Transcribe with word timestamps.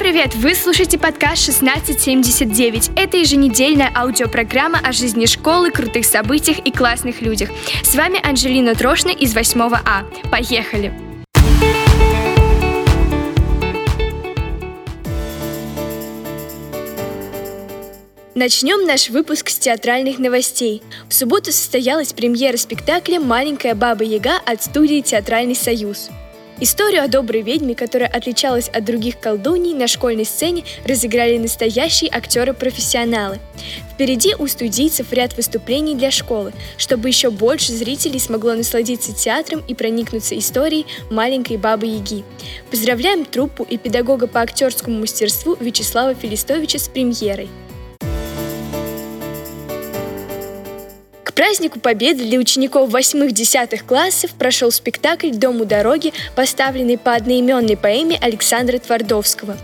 привет! 0.00 0.34
Вы 0.34 0.56
слушаете 0.56 0.98
подкаст 0.98 1.50
1679. 1.62 2.90
Это 2.96 3.16
еженедельная 3.16 3.92
аудиопрограмма 3.94 4.80
о 4.82 4.90
жизни 4.90 5.24
школы, 5.26 5.70
крутых 5.70 6.04
событиях 6.04 6.58
и 6.58 6.72
классных 6.72 7.22
людях. 7.22 7.48
С 7.84 7.94
вами 7.94 8.20
Анжелина 8.20 8.74
Трошна 8.74 9.10
из 9.10 9.36
8 9.36 9.60
А. 9.84 10.02
Поехали! 10.32 10.92
Начнем 18.34 18.84
наш 18.84 19.10
выпуск 19.10 19.48
с 19.48 19.58
театральных 19.60 20.18
новостей. 20.18 20.82
В 21.08 21.14
субботу 21.14 21.52
состоялась 21.52 22.12
премьера 22.12 22.56
спектакля 22.56 23.20
«Маленькая 23.20 23.76
баба 23.76 24.02
Яга» 24.02 24.38
от 24.44 24.60
студии 24.60 25.02
«Театральный 25.02 25.54
союз». 25.54 26.10
Историю 26.60 27.04
о 27.04 27.08
доброй 27.08 27.42
ведьме, 27.42 27.76
которая 27.76 28.08
отличалась 28.08 28.68
от 28.68 28.84
других 28.84 29.20
колдуний, 29.20 29.74
на 29.74 29.86
школьной 29.86 30.24
сцене 30.24 30.64
разыграли 30.84 31.38
настоящие 31.38 32.10
актеры-профессионалы. 32.12 33.38
Впереди 33.92 34.34
у 34.36 34.48
студийцев 34.48 35.12
ряд 35.12 35.36
выступлений 35.36 35.94
для 35.94 36.10
школы, 36.10 36.52
чтобы 36.76 37.08
еще 37.08 37.30
больше 37.30 37.72
зрителей 37.72 38.18
смогло 38.18 38.54
насладиться 38.54 39.14
театром 39.14 39.62
и 39.68 39.74
проникнуться 39.74 40.36
историей 40.36 40.86
маленькой 41.10 41.58
бабы 41.58 41.86
Яги. 41.86 42.24
Поздравляем 42.72 43.24
труппу 43.24 43.62
и 43.62 43.76
педагога 43.76 44.26
по 44.26 44.40
актерскому 44.40 44.98
мастерству 44.98 45.56
Вячеслава 45.60 46.16
Филистовича 46.16 46.80
с 46.80 46.88
премьерой. 46.88 47.48
Празднику 51.38 51.78
Победы 51.78 52.24
для 52.24 52.36
учеников 52.36 52.92
8-10 52.92 53.84
классов 53.86 54.32
прошел 54.32 54.72
спектакль 54.72 55.30
«Дом 55.30 55.60
у 55.60 55.64
дороги», 55.64 56.12
поставленный 56.34 56.98
по 56.98 57.14
одноименной 57.14 57.76
поэме 57.76 58.18
Александра 58.20 58.76
Твардовского. 58.78 59.56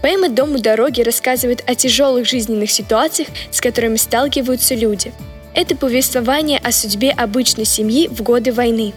Поэма 0.00 0.30
«Дом 0.30 0.54
у 0.54 0.58
дороги» 0.58 1.02
рассказывает 1.02 1.62
о 1.66 1.74
тяжелых 1.74 2.26
жизненных 2.26 2.70
ситуациях, 2.70 3.28
с 3.50 3.60
которыми 3.60 3.96
сталкиваются 3.96 4.74
люди. 4.74 5.12
Это 5.54 5.76
повествование 5.76 6.58
о 6.64 6.72
судьбе 6.72 7.10
обычной 7.10 7.66
семьи 7.66 8.08
в 8.08 8.22
годы 8.22 8.50
войны. 8.50 8.94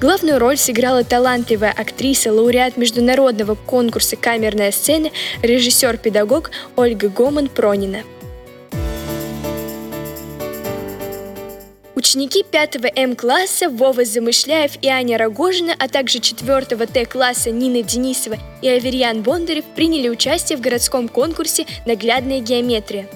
Главную 0.00 0.38
роль 0.38 0.58
сыграла 0.58 1.02
талантливая 1.02 1.72
актриса, 1.72 2.32
лауреат 2.32 2.76
международного 2.76 3.56
конкурса 3.56 4.14
«Камерная 4.14 4.70
сцена», 4.70 5.10
режиссер-педагог 5.42 6.52
Ольга 6.76 7.08
Гоман-Пронина. 7.08 8.04
Ученики 12.02 12.42
5 12.42 12.78
М-класса 12.96 13.68
Вова 13.68 14.04
Замышляев 14.04 14.72
и 14.82 14.88
Аня 14.88 15.18
Рогожина, 15.18 15.72
а 15.78 15.86
также 15.86 16.18
4 16.18 16.64
Т-класса 16.86 17.52
Нина 17.52 17.84
Денисова 17.84 18.38
и 18.60 18.68
Аверьян 18.68 19.22
Бондарев 19.22 19.64
приняли 19.76 20.08
участие 20.08 20.58
в 20.58 20.60
городском 20.60 21.08
конкурсе 21.08 21.64
«Наглядная 21.86 22.40
геометрия». 22.40 23.06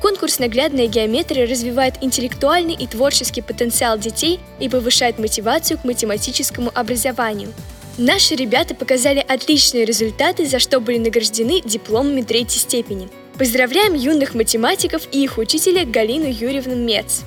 Конкурс 0.00 0.38
«Наглядная 0.38 0.86
геометрия» 0.86 1.46
развивает 1.46 1.96
интеллектуальный 2.00 2.72
и 2.72 2.86
творческий 2.86 3.42
потенциал 3.42 3.98
детей 3.98 4.40
и 4.58 4.70
повышает 4.70 5.18
мотивацию 5.18 5.78
к 5.78 5.84
математическому 5.84 6.70
образованию. 6.74 7.52
Наши 7.98 8.34
ребята 8.34 8.74
показали 8.74 9.22
отличные 9.28 9.84
результаты, 9.84 10.46
за 10.46 10.58
что 10.58 10.80
были 10.80 10.96
награждены 10.96 11.60
дипломами 11.60 12.22
третьей 12.22 12.60
степени. 12.60 13.10
Поздравляем 13.36 13.92
юных 13.92 14.32
математиков 14.32 15.02
и 15.12 15.22
их 15.22 15.36
учителя 15.36 15.84
Галину 15.84 16.28
Юрьевну 16.30 16.76
Мец. 16.76 17.24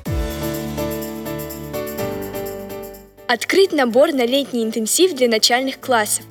Открыт 3.28 3.72
набор 3.72 4.14
на 4.14 4.24
летний 4.24 4.64
интенсив 4.64 5.16
для 5.16 5.28
начальных 5.28 5.80
классов. 5.80 6.24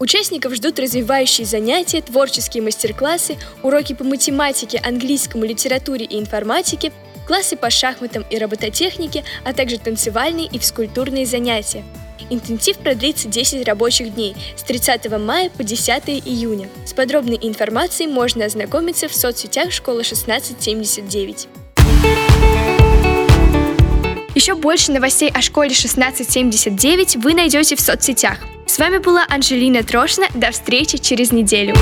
Участников 0.00 0.56
ждут 0.56 0.80
развивающие 0.80 1.46
занятия, 1.46 2.02
творческие 2.02 2.64
мастер-классы, 2.64 3.36
уроки 3.62 3.92
по 3.92 4.02
математике, 4.02 4.82
английскому, 4.84 5.44
литературе 5.44 6.04
и 6.04 6.18
информатике, 6.18 6.92
классы 7.28 7.56
по 7.56 7.70
шахматам 7.70 8.24
и 8.28 8.38
робототехнике, 8.38 9.22
а 9.44 9.52
также 9.52 9.78
танцевальные 9.78 10.48
и 10.48 10.58
физкультурные 10.58 11.26
занятия. 11.26 11.84
Интенсив 12.28 12.78
продлится 12.78 13.28
10 13.28 13.64
рабочих 13.64 14.12
дней 14.12 14.34
с 14.56 14.64
30 14.64 15.16
мая 15.20 15.48
по 15.48 15.62
10 15.62 16.08
июня. 16.26 16.68
С 16.84 16.92
подробной 16.92 17.38
информацией 17.40 18.08
можно 18.08 18.46
ознакомиться 18.46 19.06
в 19.06 19.14
соцсетях 19.14 19.70
школы 19.70 20.00
1679. 20.00 21.46
Еще 24.34 24.54
больше 24.54 24.92
новостей 24.92 25.30
о 25.30 25.42
школе 25.42 25.68
1679 25.70 27.16
вы 27.16 27.34
найдете 27.34 27.76
в 27.76 27.80
соцсетях. 27.80 28.38
С 28.66 28.78
вами 28.78 28.98
была 28.98 29.26
Анжелина 29.28 29.82
Трошна. 29.82 30.26
До 30.34 30.50
встречи 30.50 30.98
через 30.98 31.32
неделю. 31.32 31.74